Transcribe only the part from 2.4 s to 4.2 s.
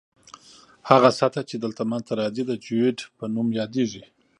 د جیوئید په نوم یادیږي